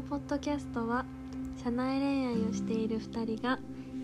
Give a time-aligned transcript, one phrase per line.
[0.00, 1.04] のポッドキャストは
[1.62, 3.58] 社内恋愛をしている2人が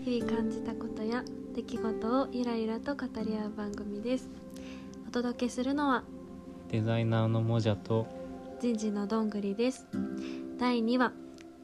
[0.05, 1.23] 日々感じたことや
[1.55, 4.29] 出来事をゆらゆらと語り合う番組です。
[5.07, 6.03] お届けするのは
[6.69, 8.05] デザイナーのもじゃと
[8.61, 9.87] 人事のどんぐりです。
[10.59, 11.13] 第2話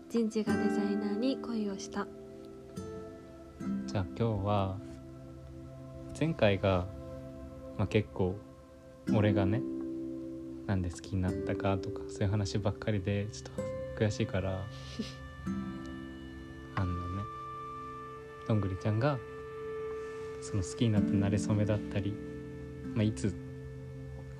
[0.09, 2.07] 人事がデザイナーに恋をした。
[3.85, 4.77] じゃあ今日は
[6.19, 6.87] 前回が、
[7.77, 8.35] まあ、結構
[9.13, 9.61] 俺がね
[10.65, 14.65] なんで好きになったかとかそういう話ばっかりでちょっと悔しいから
[16.75, 17.23] あのね
[18.47, 19.17] どんぐりちゃんが
[20.41, 22.13] その好きになった馴れ初めだったり、
[22.95, 23.33] まあ、いつ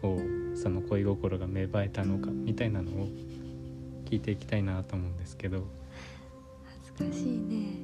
[0.02, 3.08] こうその恋心が芽生えたのかみたいなのを
[4.06, 5.66] 聞いていきたいなと思うんですけど
[6.98, 7.78] 恥ずかしいね。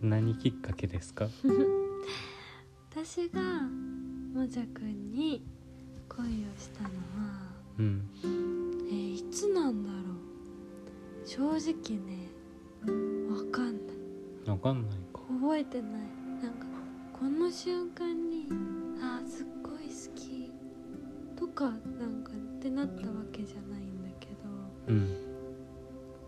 [0.00, 1.28] 何きっかけですか？
[2.90, 3.40] 私が
[4.34, 5.42] もじゃくんに
[6.08, 6.92] 恋をしたのは
[7.78, 8.08] うん。
[8.24, 10.02] えーいつなんだろう
[11.24, 12.28] 正直ね
[13.30, 14.50] わかんない。
[14.50, 15.20] わかんないか。
[15.40, 15.92] 覚えてない。
[16.42, 16.66] なんか
[17.12, 18.48] この瞬間に
[19.00, 20.50] あーすっごい好き
[21.36, 24.34] とかなんかってなったわけじゃないんだけど
[24.88, 25.08] うん。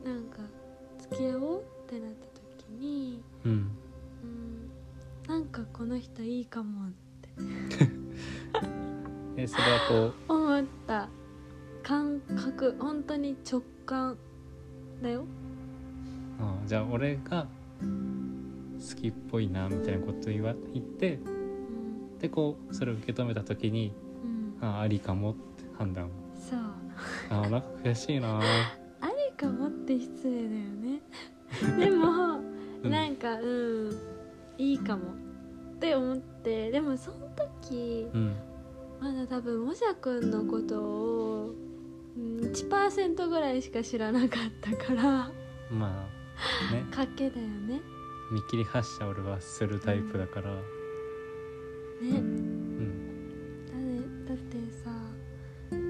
[0.05, 0.39] なんか
[0.99, 3.53] 付き合おうってなった時にうん。
[3.53, 4.71] うん
[5.27, 6.91] なんかこの人いいかも
[9.37, 9.95] えそれはこ
[10.29, 10.33] う。
[10.33, 11.09] 思った。
[11.83, 14.17] 感覚本当に直感
[15.05, 15.27] だよ。
[16.41, 17.47] ああじゃあ俺が
[17.83, 21.31] 好きっぽいなみたいなこと言わ言ってう
[22.17, 23.93] ん、でこうそれを受け止めた時に
[24.61, 26.09] うん、ああありかもって判断。
[26.35, 26.59] そう。
[27.31, 28.41] ああなんか悔しいな。
[29.01, 31.01] ありかもって失礼だよね。
[31.79, 32.39] でも、
[32.83, 32.91] うん。
[32.91, 33.93] なんかうん。
[34.57, 35.03] いいかも。
[35.03, 38.35] って思ってでもその時うん。
[39.01, 41.64] まだ多分もじゃくんのことをうん
[42.17, 45.03] 1%ぐらいしか知らなかったから。
[45.71, 46.09] ま
[46.71, 46.85] あね。
[46.91, 47.81] 賭けだよね。
[48.33, 50.51] 見切り発車俺はするタイプだから。
[50.51, 50.61] ね。
[52.03, 53.67] うん。
[54.27, 54.91] だってだってさ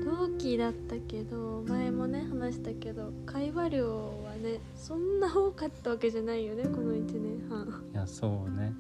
[0.05, 7.85] 同期だったけど前もね話したけど会話量はねそんな多かったわけじゃないよねこの1年半。
[7.93, 8.73] いやそうね。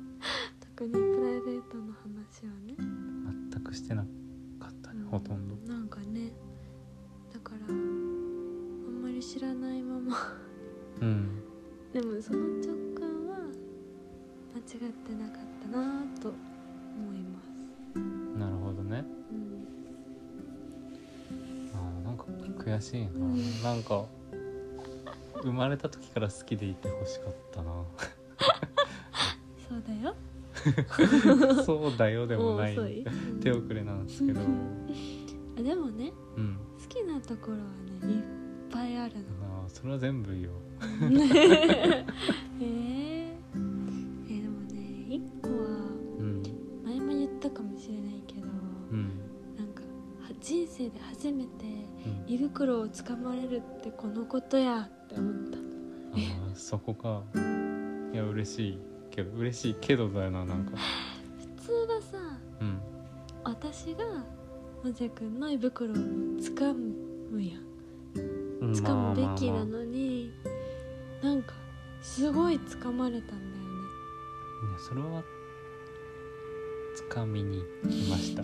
[0.77, 2.75] 特にプライベートの話はね。
[3.51, 4.03] 全くしてな
[4.59, 5.57] かったねほとんど。
[5.73, 6.33] なんかね
[7.35, 10.17] だからあんまり知らないまま。
[11.01, 11.43] うん。
[11.93, 13.39] でもその直感は
[14.55, 17.99] 間違ってなかったなぁと思います。
[18.39, 19.05] なるほどね。
[19.33, 19.67] うん。
[21.75, 22.25] ああなんか
[22.57, 23.63] 悔しいな、うん。
[23.65, 24.05] なんか
[25.43, 27.73] 生まれた時から好きでいてほしかったな。
[29.69, 30.15] そうだよ。
[31.67, 33.41] そうだよでもない、うん。
[33.41, 34.41] 手遅れなんですけど。
[35.59, 36.13] あでもね。
[36.37, 37.63] うん好きなところは
[38.07, 38.23] ねいっ
[38.71, 39.63] ぱいあるの。
[39.63, 40.51] ああそれは全部いいよ。
[40.81, 42.05] えー、
[42.61, 45.55] えーでもね一個は
[46.19, 46.43] うん
[46.85, 48.49] 前も言ったかもしれないけど
[48.91, 49.09] うん
[49.57, 49.83] なんか
[50.21, 51.65] は人生で初めて
[52.29, 52.35] うん。
[52.35, 55.59] 胃袋をつかまれるってこのことやって思った。
[55.59, 55.61] あ
[56.53, 57.23] あそこか。
[58.13, 58.79] いや嬉しい
[59.11, 60.73] けど嬉しいけどだよななんか。
[61.59, 62.19] 普通はさ
[62.61, 62.79] うん。
[63.43, 64.05] 私が
[64.85, 65.95] もじゃくんの胃袋を
[66.39, 67.55] つかむや
[68.75, 70.31] つかむべきなまあまあまあのに
[71.23, 71.55] なんか
[72.03, 73.45] すごいつかまれたんだよね。
[74.69, 75.23] いやそれは
[76.95, 78.43] つかみに来ました。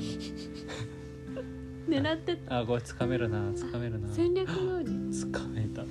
[1.86, 2.56] 狙ってた。
[2.60, 4.08] あこれつかめるなつかめるな。
[4.08, 5.10] 戦略通り。
[5.10, 5.82] つかめた。
[5.82, 5.86] っ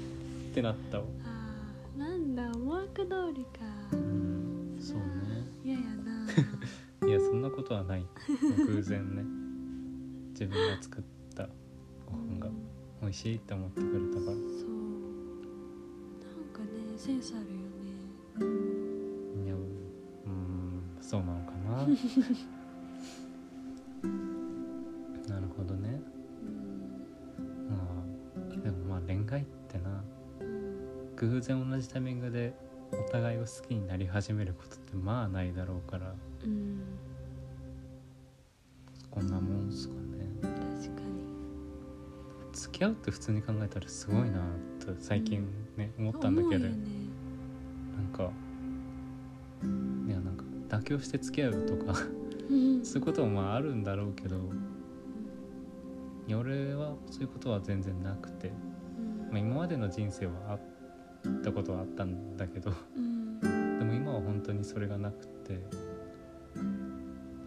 [0.55, 1.03] てなったわ。
[1.25, 3.59] あーなんだ思惑通りか。
[3.93, 5.03] うんそうね。
[5.63, 6.25] 嫌やな。
[7.07, 8.05] いやそんなことはない。
[8.65, 9.48] 偶然ね
[10.39, 11.01] 自分が作っ
[11.35, 11.49] た
[12.05, 12.49] ご飯が
[13.01, 14.25] 美味しいって思ってくれたから。
[14.25, 14.35] そう。
[16.23, 17.89] なんかねセンスあるよね。
[19.43, 19.57] いやう
[20.29, 21.83] んそうなのかな。
[25.27, 26.01] なるほどね。
[26.47, 27.67] うん。
[27.69, 28.01] ま
[28.49, 30.01] あでもまあ恋愛ってな。
[30.39, 32.53] うん偶然同じタイミングで
[32.93, 36.15] お互いを好きになり始めることってまあないだろうから。
[36.45, 36.88] うん
[42.79, 44.39] き合うって普通に考えたらすごいな
[44.79, 45.45] と最近
[45.75, 46.73] ね思ったんだけど、ね。
[47.95, 48.31] なんか
[50.07, 51.99] いやなんか妥協して付き合うとか
[52.49, 52.85] うん。
[52.85, 54.37] そういうこともまああるんだろうけど
[56.29, 58.51] 俺はそういうことは全然なくて、
[59.29, 63.39] まあ、今までの人生はあったことはあったんだけどうん。
[63.41, 65.59] でも今は本当にそれがなくて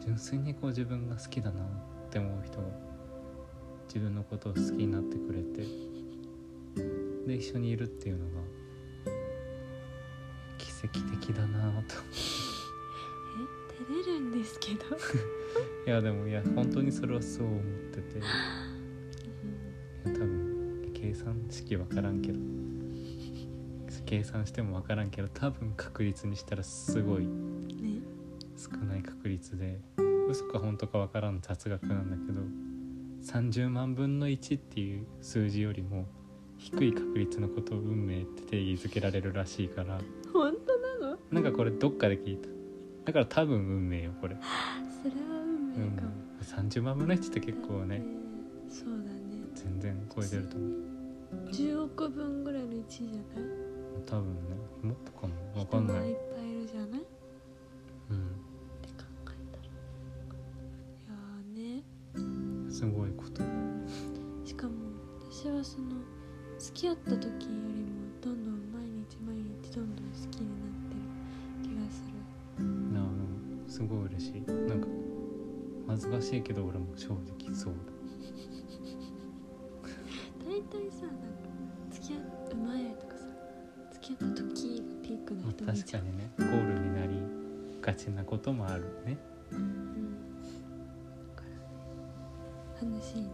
[0.01, 1.65] 純粋にこう自分が好きだなっ
[2.11, 2.92] て思う人が
[3.93, 5.67] 自分のことを好きになってくれて
[7.27, 8.31] で一緒にいるっていうのが
[10.57, 11.97] 奇跡的だなと。
[12.09, 13.45] え
[13.85, 14.85] 照れるんですけど、
[15.87, 17.63] いやでもいや本当にそれはそう思っ
[17.93, 18.19] てて。
[18.19, 18.29] いや
[20.05, 22.39] 多分計算式分からんけど。
[24.07, 28.01] 計算しても分からんけど多分確率にしたらすごいね。
[28.57, 29.79] 少ない確率で。
[30.31, 32.41] 嘘か本当か分からん雑学なんだけど
[33.23, 36.07] 30万分の1っていう数字よりも
[36.59, 39.99] 低い確率のことを運命って定義づけられるらしいから。
[40.33, 41.19] 本当なの？
[41.31, 42.49] なんかこれどっかで聞いた。
[43.07, 44.37] だから多分運命よこれ、
[45.03, 45.93] それは運うん。
[45.95, 46.13] 命かも、、
[46.69, 48.03] 30万分の1って結構ね
[48.69, 49.03] そうだね。
[49.55, 50.71] 全然超えてると思う。
[51.51, 53.17] 10億分ぐらいの1じゃない？
[54.07, 55.35] 多分ねもっとかも。
[55.55, 56.17] 分かんない
[62.83, 63.43] すごいこと。
[64.45, 64.73] しかも
[65.31, 65.95] 私はその
[66.59, 71.03] 付き合った時よりもどんどん毎日毎日どんどん好きになってる
[71.63, 72.03] 気がす
[72.59, 72.65] る。
[72.93, 73.05] なあ
[73.69, 74.41] すごい嬉しい。
[74.51, 74.89] なんか
[75.87, 77.75] 恥ずかしいけど俺も正直そう
[80.45, 81.23] 大体さなんか
[81.93, 83.27] 付き合う前とかさ
[83.93, 86.33] 付き合った時がピークの人確かにね。
[86.37, 87.23] ゴールになり
[87.81, 89.19] がちなこともあるね
[92.83, 93.29] 楽しいね。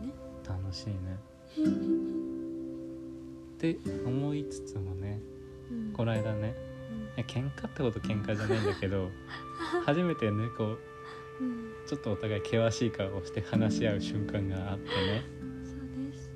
[0.47, 1.19] 楽しいね。
[3.57, 5.21] って思いつつもね
[5.71, 5.93] うん。
[5.93, 6.55] この間ね
[7.17, 9.11] いや喧嘩ってこと喧嘩じゃないんだけど
[9.85, 10.77] 初めてねこ
[11.41, 14.91] ううん、うんちょっとお互い険しい顔をして話し合う瞬間があってね。
[15.65, 15.79] そう
[16.11, 16.31] です。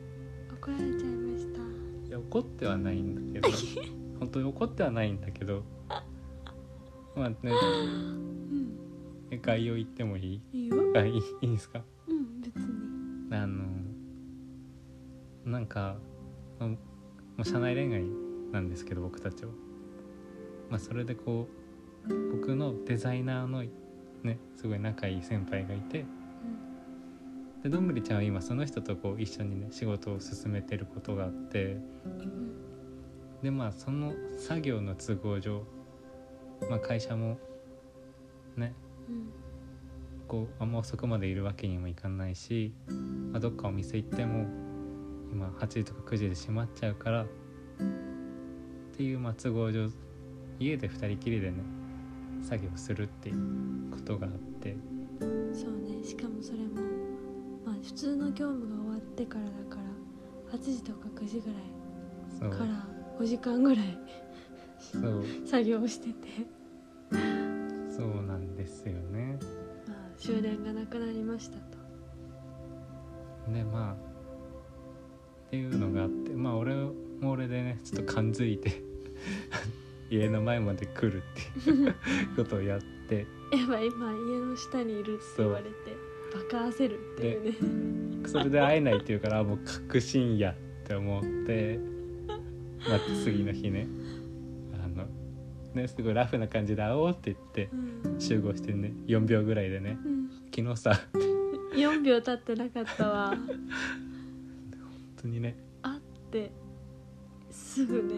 [0.51, 1.61] 怒られちゃいました。
[2.09, 3.49] いや怒ってはないんだけど
[4.19, 5.63] 本当に怒ってはないんだけど
[7.15, 9.43] まあねうん。
[9.43, 10.41] 概要言ってもいい？
[10.55, 10.77] いいよ。
[10.97, 11.85] あいいいいんですか？
[12.09, 12.65] うん別に
[13.39, 13.65] あの
[15.45, 15.97] なんか
[17.43, 18.05] 社内恋愛
[18.53, 19.51] なんですけど僕たちは、
[20.71, 21.49] まあ、それでこ
[22.09, 23.65] う僕のデザイナーの
[24.23, 26.05] ねすごい仲いい先輩がいて。
[27.63, 31.77] でどんぐりちゃんは今その人とこう一緒にね仕事を進めてることがあって。
[33.43, 35.65] でまあその作業の都合上、
[36.69, 37.39] まあ、会社も
[38.57, 38.75] ね
[40.33, 42.73] こうあんま遅くまでいるわけにもいかないし、
[43.31, 44.47] まあ、どっかお店行っても
[45.31, 47.27] 今8時とか9時で閉まっちゃうからっ
[48.97, 49.91] ていうまあ都合上
[50.59, 51.59] 家で2人きりでね
[52.41, 54.33] 作業するっていうことがあっ
[54.63, 54.75] て。
[55.53, 56.03] そうね。
[56.03, 56.81] しかもそれも
[57.67, 59.83] まあ普通の業務が終わってからだか
[60.51, 61.51] ら8時とか9時ぐ
[62.43, 62.87] らいから
[63.21, 63.99] 5時間ぐらい
[64.81, 65.25] そう。
[65.45, 66.63] 作業してて。
[67.91, 69.39] そうなんですよね。
[69.42, 69.42] まあ
[70.23, 71.79] 終電がなくなりましたと。
[73.53, 73.97] でまあっ
[75.51, 76.93] ていうのがあってまあ俺も
[77.25, 78.81] 俺でねちょっと感づいて
[80.11, 81.25] 家の前まで来る
[81.59, 81.95] っていう
[82.37, 83.27] ことをやって。
[83.53, 85.71] やばい今家の下にいるって言われて
[86.33, 88.29] バカ焦るっていうね。
[88.29, 90.55] それで会えないっていうからあもう確信やっ
[90.87, 91.79] て思って、
[92.89, 93.89] まあ、次の日ね
[95.75, 97.69] ねすごいラフな感じで会おうって言って
[98.05, 101.43] うん、集合してね4秒ぐらいでねうん、昨日さ本
[101.75, 103.35] 4秒経ってなかったわ。
[105.21, 105.57] 当にね。
[105.83, 106.01] 会っ
[106.31, 106.51] て
[107.51, 108.15] すぐね。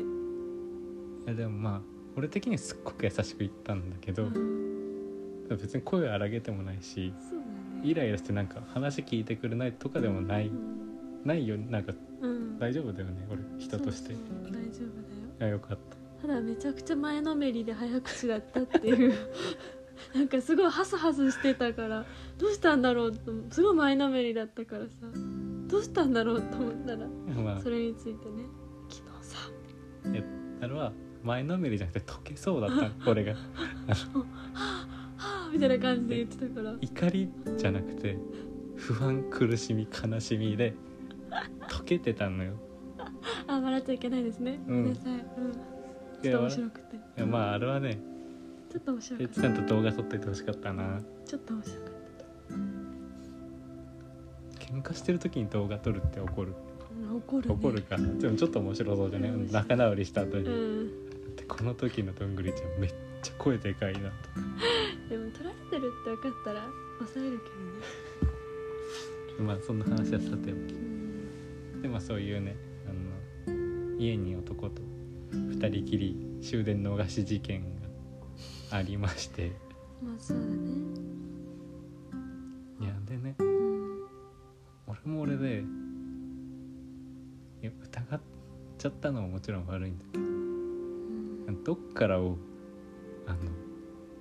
[1.26, 1.80] いやでもまあ
[2.16, 5.48] 俺的にはすっごく優しく言ったんだけどうん。
[5.48, 7.14] 別に声を荒げてもないしね。
[7.82, 11.22] イライラしてなんか話聞いてくれないとかでもないうん。
[11.24, 11.92] ないよなんか
[12.22, 12.58] うん。
[12.58, 14.14] 大丈夫だよね俺人として。
[14.14, 14.20] 大丈
[14.50, 14.64] 夫だよ。
[15.38, 19.14] やよかったただめちゃくちゃ前のめりで早口だったっていう。
[20.14, 22.06] なんかすごいハスハスしてたから。
[22.38, 25.06] どうしたんだろうとすごい前のめりだったからさ。
[25.68, 27.06] どうしたんだろうと思ったら。
[27.06, 27.60] まあ。
[27.60, 28.46] それについてね。
[28.88, 29.38] 昨日さ。
[30.62, 32.88] あれは前のめりじゃなくて溶けそうだった。
[33.04, 33.38] の俺がは
[35.18, 36.74] あみたいな感じで言ってたから。
[36.80, 37.28] 怒り
[37.58, 38.16] じゃなくて
[38.76, 40.74] 不安苦しみ悲しみで
[41.68, 42.54] 溶けてたのよ。
[43.46, 44.76] あ笑っちゃいけないですね、うん。
[44.84, 45.73] ごめんなさい、うん、
[46.24, 46.96] ちょっと面白くて。
[46.96, 47.98] いやまああれはね
[48.70, 50.98] ちょっと面白かっえちゃんと動画撮っといてほしかったな。
[51.24, 51.84] たちょっと面白かっ
[54.58, 56.52] た喧嘩してる時に動画撮るって怒る。
[57.10, 57.54] うん怒るね。
[57.54, 57.96] 怒るか。
[57.96, 59.30] でもちょっと面白そうじゃない？
[59.30, 59.50] うん。
[59.50, 61.36] 仲直りした後に、うん。
[61.36, 64.06] でこの時のどんぐりちゃんめっちゃ声でかいなと。
[65.10, 66.62] でも取られてるって分かったら
[67.00, 67.38] 抑える
[69.36, 70.74] けまあそんな話はさておき。
[71.82, 72.56] でまあそういうね
[72.88, 72.92] あ
[73.50, 74.82] の家に男と
[75.66, 77.62] 二人きり終電逃し事件
[78.70, 79.52] がありまして。
[80.02, 80.50] まあそうだね。
[82.80, 83.34] いやでね。
[83.38, 83.44] うん。
[84.86, 85.64] 俺も俺で
[87.62, 91.64] いや疑っちちゃったのはもちろん悪いんだけうん。
[91.64, 92.36] どどっからを
[93.26, 93.38] あの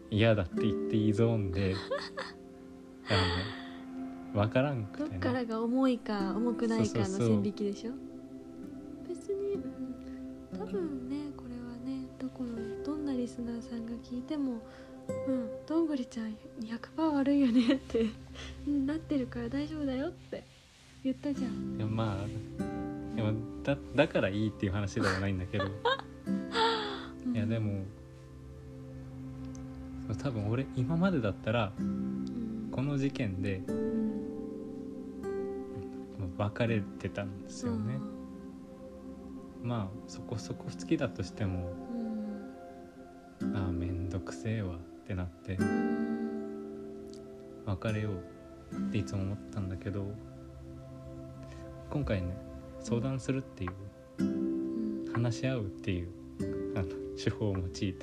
[0.09, 1.75] 嫌だって言っていいゾーンで
[3.09, 5.17] あの分からんくどてね。
[5.17, 7.91] っからが重いか重くないかのそうそうそう線引きでしょ？
[9.09, 9.57] 別に、う
[10.55, 11.17] ん、多分ね
[12.37, 14.53] このどんなリスナーさんが聞いても
[15.27, 18.05] うんどんぐりちゃん100%悪いよねって
[18.67, 20.43] うんなってるから大丈夫だよって
[21.03, 21.75] 言ったじゃん。
[21.77, 25.65] いやまあでもだだからいいっていう話ではないんだけど。
[27.33, 27.83] いやでも
[30.21, 32.69] 多分俺今までだったらうん。
[32.71, 33.93] この事件でうん。
[36.37, 37.99] 別れてたんですよね、
[39.61, 41.71] まあそこそこ好きだとしても
[43.41, 47.11] うんああ面倒くせえわってなってうん
[47.65, 48.13] 別れよう
[48.75, 50.05] っていつも思ったんだけど
[51.89, 52.35] 今回ね
[52.79, 53.71] 相談するっていう
[54.19, 56.09] うん話し合うっていう
[56.75, 56.87] あの
[57.21, 57.93] 手法を用いて。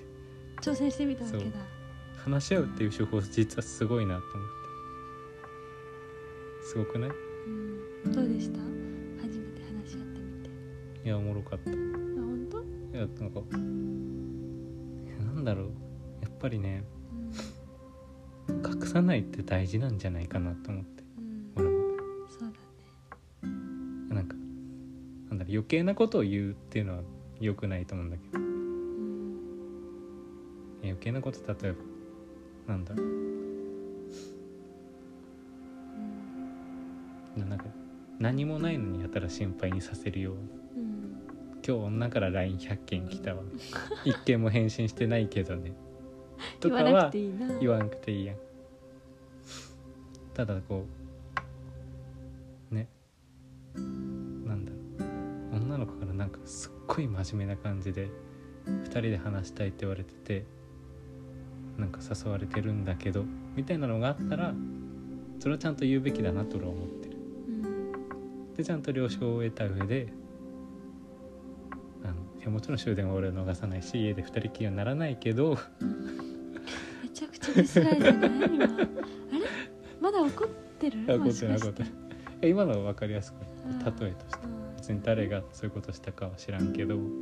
[0.63, 1.45] 挑戦してみたわけだ。
[2.23, 4.49] 話し合うっていう手法実はすごいなと思っ
[6.63, 6.67] て。
[6.67, 7.11] すごくない？
[8.05, 8.13] うん。
[8.13, 8.59] どうでした？
[9.23, 10.51] 初めて話し合ってみて。
[11.07, 11.71] いやおもろかった。
[11.71, 12.59] いあ本当？
[12.99, 13.41] やなんか
[15.41, 15.67] なんだろう。
[16.21, 16.85] やっぱりね
[18.49, 21.03] 隠さないって大事なんじゃないかなと思って。
[21.17, 21.97] うん、うん、俺も。
[22.29, 22.55] そうだね。
[24.11, 24.37] なんか
[25.31, 27.03] なんだろう余計なことを言うっていうのは
[27.41, 28.39] 良くないと思うんだけど。
[28.39, 28.49] うん。
[30.83, 33.07] 余計なこと例えばなんだろう。
[33.07, 33.09] う
[37.47, 37.49] ん。
[37.49, 37.65] なんか
[38.19, 40.41] 何もないのにやたら心配にさせるような。
[40.43, 40.60] うん
[41.67, 43.43] 今日女から LINE100 件来たわ。
[44.05, 45.73] 一件も返信してないけどね。
[46.59, 47.59] と か言わなくはていいな。
[47.59, 48.37] 言わなくていいやん。
[50.35, 50.87] ただこ
[52.71, 52.89] うね。
[53.77, 54.77] なんだろ
[55.57, 55.57] う。
[55.57, 58.09] 女の子からなんかすっごい真面目な感じで
[58.67, 60.45] 2人で話したいって言われてて
[61.77, 63.25] なんか誘われてるんだけど
[63.55, 64.55] みたいなのがあったら
[65.39, 67.17] それはちゃんと言うべきだなと俺は思ってる。
[67.49, 68.55] うん。
[68.55, 70.13] でちゃんと了承を得た上で
[72.41, 75.59] いやもちろん終電は俺は逃さないし家で2人きりにはならないけど。
[77.03, 78.27] めちゃくちゃディスられてな。
[78.27, 78.87] い今あれ？
[80.01, 80.99] まだ怒ってる？
[81.07, 81.93] 怒ってないもしか怒ってない
[82.43, 83.79] え今のは分かりやすくうん。
[83.79, 84.11] 例えとして
[84.45, 84.77] うん。
[84.77, 86.97] 別に誰がそういうことしたかは知らんけど。
[86.97, 87.21] うん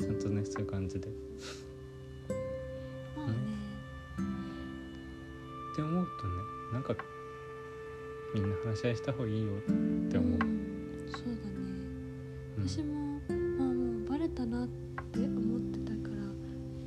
[0.00, 1.08] ちゃんとねそういう感じで。
[1.08, 1.12] っ
[3.14, 3.34] まあね。
[5.76, 6.32] て思うとね
[6.72, 6.96] なんか
[8.34, 9.60] みんな話し合いした方がいいよっ
[10.10, 10.38] て思う、ん。
[11.12, 11.52] そうだね。
[12.56, 12.66] うん。
[12.68, 12.99] 私も
[14.34, 16.08] たなって思ってたか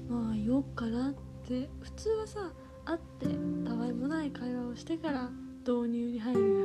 [0.10, 1.14] らまあ言おうかなっ
[1.48, 2.52] て普通はさ
[2.86, 3.28] 会って
[3.68, 5.30] たわいもない会話をしてから
[5.62, 6.60] 導入に入る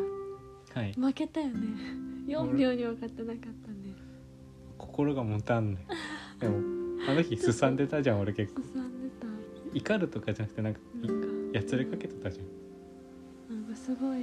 [0.74, 0.90] やはい。
[0.90, 1.68] ん負けたよね。
[2.28, 3.94] 4秒に分かってなかったね。
[4.76, 5.86] 心が持たんね
[6.40, 6.58] でも
[7.08, 8.62] あの日すさんでたじゃん俺結構。
[8.62, 9.26] すさんでた。
[9.74, 11.26] 怒るとかじゃなくてなんかいなんか。
[11.54, 13.56] やつれかけてたじゃん。
[13.62, 14.20] なんかすごい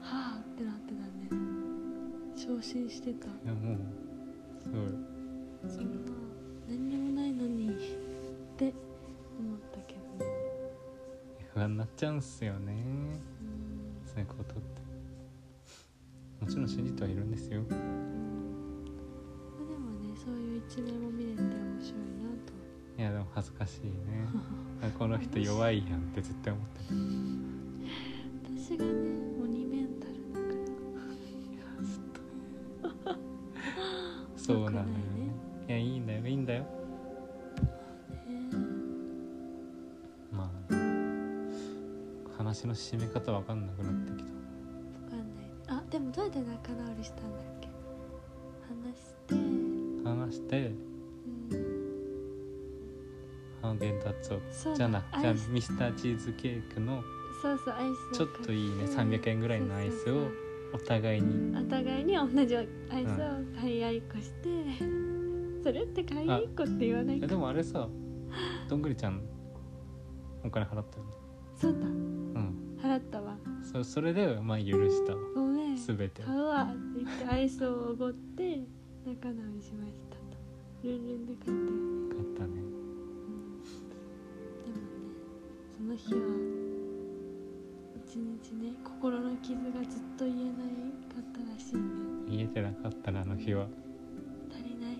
[0.00, 1.40] はあってなってたね。
[2.36, 3.26] 昇進してた。
[3.26, 3.78] いやもう
[4.62, 5.17] すごい
[5.66, 6.12] そんな
[6.68, 7.72] 何にもないのにっ
[8.56, 8.72] て
[9.38, 10.30] 思ったけどね。
[11.54, 12.72] 不安になっちゃうんすよね。
[12.72, 14.88] うんそういうことって。
[16.40, 17.62] もちろん信じてはいるんですよ。
[17.62, 17.78] まあ
[19.68, 22.52] でもねそういう一面も見れて面白いなと。
[22.98, 24.28] いやでも恥ずかしいね。
[24.82, 27.00] あ この人弱いやんって絶対思ってる。
[28.44, 29.27] 私がね
[42.48, 44.32] 話の締め方わかんなくなってきた。
[44.32, 45.50] わかんない。
[45.68, 47.68] あでもどうやって仲直りしたんだっけ？
[48.66, 49.34] 話して。
[50.08, 50.72] 話して。
[51.50, 51.68] うん。
[53.60, 54.40] ハーゲンダッツを。
[54.74, 57.02] じゃあなじゃあミスターチーズケーキの
[57.42, 58.84] そうそうアイスちょっといいね。
[58.84, 58.90] うん。
[58.90, 60.28] 300円ぐらいのアイスを
[60.72, 61.54] お互いに。
[61.54, 62.66] お互いに同じアイ
[63.04, 64.48] スを買い合いっこして、
[65.62, 67.26] それって買い合いっこって言わないか。
[67.26, 67.86] えでもあれさ
[68.70, 69.20] どんぐりちゃん
[70.42, 71.12] お金払ったよね
[71.60, 72.07] そうだ
[73.68, 75.18] ったわそそれでまあ許したわ。
[75.34, 75.76] ごめん。
[75.76, 78.60] 全て買うわって言ってアイスをおごって
[79.06, 80.22] 仲直りしましたと。
[80.84, 81.62] ルンルンで買ったよね、
[82.10, 82.48] 買ったね。
[84.66, 85.12] うん、でもね
[85.76, 86.20] その日は
[88.06, 90.52] 一日ね心の傷がずっと癒えない
[91.08, 91.82] かったらしいね。
[92.28, 93.66] 言えてなかったなあの日は。
[94.50, 94.96] 足りない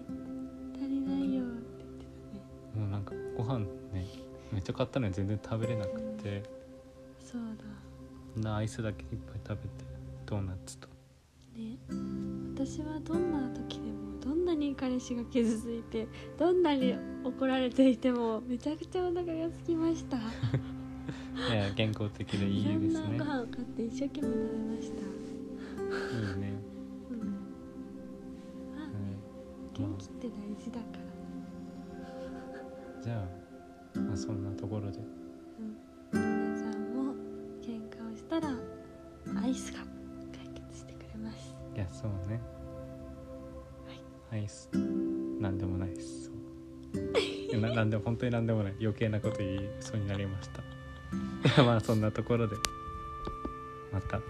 [0.74, 2.06] 足りないよって言って
[2.74, 2.82] たね。
[2.82, 3.60] もうなんかご飯
[3.92, 4.06] ね
[4.52, 6.42] めっちゃ買ったのに全然食べれなくて。
[7.20, 7.64] そうだ
[8.36, 9.84] なアイスだけいっぱい食べて
[10.26, 10.88] ドーナツと。
[11.56, 11.70] ね。
[11.70, 11.78] ね
[12.54, 16.06] 私はどんな時でもどんなに彼氏が傷ついて
[16.38, 16.94] どんなに
[17.24, 20.18] 怒られていてもめちゃくちゃお腹が空きました。
[21.50, 22.86] いや健康的でいいですね。
[22.88, 26.52] いろんなご飯を買って一生懸命食べました、いいね、
[27.10, 27.18] うん、
[28.76, 28.94] まあね
[29.78, 31.08] うん元気って大事だから。
[33.02, 33.28] じゃ
[33.96, 34.98] あ、まあ、そんなところで
[39.48, 39.78] イスが
[40.32, 41.56] 解決してくれます。
[41.74, 42.40] いやそうね。
[44.30, 44.68] アイス。
[45.40, 46.26] なんでもないです。
[46.26, 47.60] そう。
[47.60, 48.74] な なんでも本当になんでもない。
[48.80, 50.50] 余計なこと言いそうになりまし
[51.56, 51.62] た。
[51.64, 52.56] まあそんなところで。
[53.92, 54.20] また